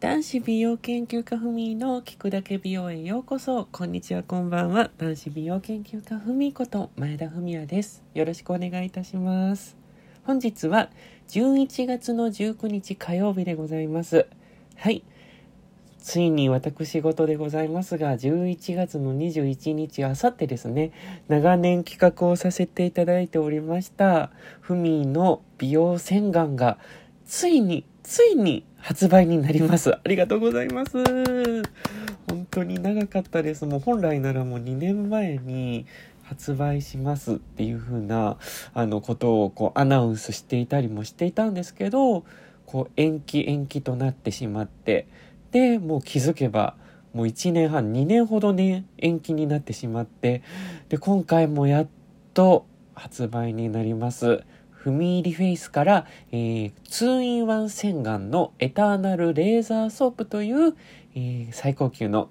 [0.00, 3.66] 男子美容研究家ふみの聞くだけ美容へようこそ。
[3.72, 4.92] こんにちは、こんばんは。
[4.96, 8.04] 男子美容研究家ふみこと前田文也です。
[8.14, 9.76] よろしくお願いいたします。
[10.22, 10.90] 本日は
[11.30, 14.28] 11月の19日火曜日でございます。
[14.76, 15.02] はい。
[15.98, 20.92] ついに私事でございますが、11月の21日、あさってですね、
[21.26, 24.30] 長年企画をさせていただいておりました、
[24.60, 26.78] ふみの美容洗顔が、
[27.28, 29.92] ついに、ついに発売になります。
[29.92, 30.96] ありがとうございます。
[32.26, 33.66] 本当に長かったです。
[33.66, 35.84] もう本来ならもう2年前に
[36.22, 38.38] 発売しますっていう風な
[38.72, 42.24] あのことをこうアナウンスしていたりもしていたんですけど、
[42.64, 45.06] こう延期延期となってしまって、
[45.50, 46.76] で、もう気づけば、
[47.12, 50.42] もう1年半、2年ほどね、延期になってしまって、
[50.88, 51.88] で、今回もやっ
[52.32, 52.64] と
[52.94, 54.44] 発売になります。
[54.78, 60.76] フミ入りフェイスから、えー、2-in-1 洗顔のエターナルレーザーソープという、
[61.14, 62.30] えー最高級の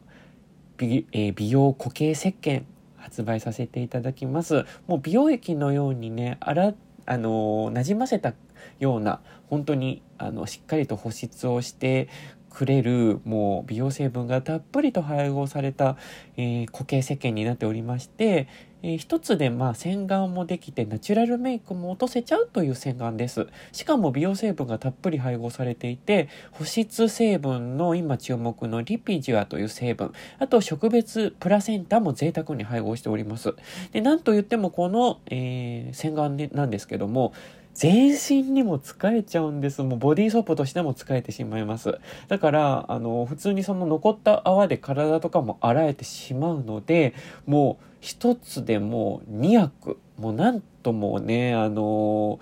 [0.78, 2.64] 美,、えー美容固形石鹸
[2.96, 4.66] 発売させていただきます。
[4.88, 6.74] もう美容液のようにね、あら、
[7.06, 8.34] あのー馴染ませた
[8.80, 12.08] ような、本当に、あの、しっかりと保湿をして
[12.50, 15.98] くれる、もう美容成分がたっぷりと配合された、
[16.38, 18.48] えー固形石鹸になっておりまして、
[18.84, 23.48] えー一つでまあ洗顔もできてナチュラルメイクも落とせちゃうという洗顔です。
[23.72, 33.54] しかも美容成分がたっぷり配合されていて、保湿成分の今注目のリピジュアという成分、あと植物プラセンタも贅沢に配合しております。
[33.92, 37.34] で、なんと言ってもこの、えー洗顔でなんですけども、
[37.78, 39.84] 全身にも使えちゃうんです。
[39.84, 42.00] もうボディーソープとしても使えてしまいます。
[42.28, 47.14] だから、あの、普通にその残った泡で体とかも洗えてしまうので、
[47.46, 52.40] もう一つでもう2役、もうなんともね、あの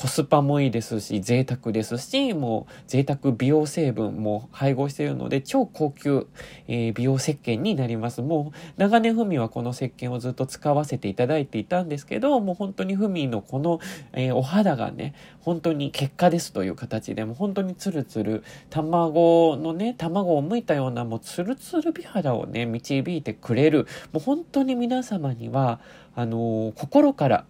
[0.00, 6.26] コスパもいいですし、贅沢ですし、もう贅沢美容成分も配合しているので、超高級、
[6.68, 8.22] えー美容石鹸になります。
[8.22, 13.78] もう長年ふみはこの石鹸をずっと使わせていただいていたんですけど、もう本当にふみのこの、
[14.14, 25.78] えーお肌がね、本当に結果ですという形で、もう本当にツルツル、卵のね、卵を剥いたようなもうツルツル美肌をね、導いてくれる、もう本当に皆様には、
[26.14, 27.44] あのー心から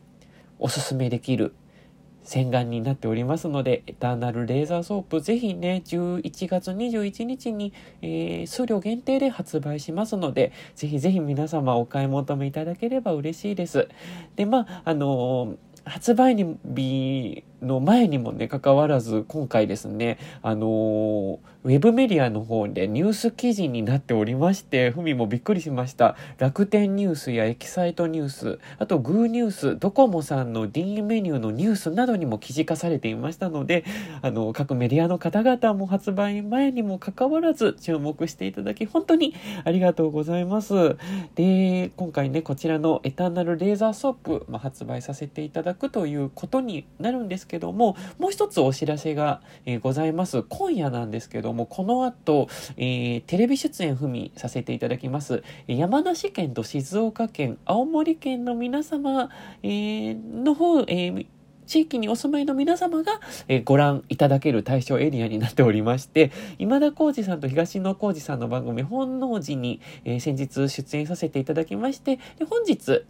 [0.59, 1.55] おすすめできる
[2.25, 7.73] 洗顔になっておりますので、エターナルレーザーソープ、ぜひね、11月21日に、
[8.03, 13.89] えー数量限定で発売しますので、ぜひぜひ皆様お買い求めいただければ嬉しいです。
[14.37, 26.17] で、まあ、あのー発売日の前にもね、関わらず、今回ですね、あのーウェブメディアの方でニュース記事になっておりまして、ふみもびっくりしました。
[26.39, 33.85] 楽天ニュースやエキサイトニュース、あとグーニュース、ドコモさんの D メニューのニュースなどにも記事化されていましたので、
[34.23, 40.97] あの、各メディアの方々も発売前にもかかわらず注目していただき、本当にありがとうございます。
[41.35, 50.45] で、今回ね、こちらのエターナルレーザーソープ、まあ、発売させていただくということになるんですけども、もう一つお知らせが、えーございます。
[50.45, 55.43] 今夜なんですけども、この後、えーテレビ出演踏みさせていただきます。
[55.67, 59.31] 山梨県と静岡県、青森県の皆様、
[59.63, 61.27] えーの方、えー
[61.67, 73.05] 地域にお住まいの皆様が、えーご覧いただける対象エリアになっておりまして、今田耕司さんと東野耕司さんの番組、本能寺に、えー先日出演させていただきまして、で本日、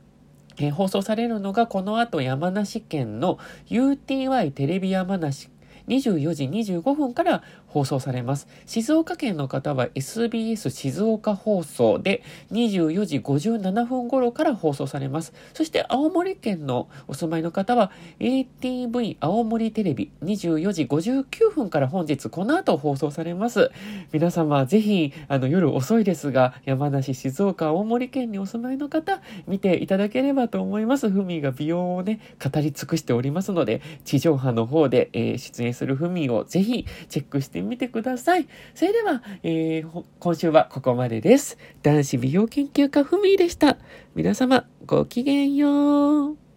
[0.69, 3.39] 放送されるのがこの後山梨県の
[3.69, 5.49] UTY テレビ山梨
[5.89, 8.49] 24時25分から放送されます。
[8.67, 15.33] 静岡県の方は SBS 静岡放送で24時57分頃から放送されます。
[15.55, 23.71] そして青森県のお住まいの方は ATV 青森テレビ24時59分から本日この後放送されます。
[24.13, 31.11] 皆様ぜひあの夜遅いですが山梨、静岡、青森県にお住まいの方見ていただければと思います。
[31.11, 38.49] ふみが美容をね語り尽くしておりますので地上波の方で、えー出演するふみをぜひチェックしてみてください。
[38.75, 41.59] それでは、えー今週はここまでです。
[41.83, 43.79] 男子美容研究家ふみでした。
[44.15, 46.50] 皆様ごきげんよう。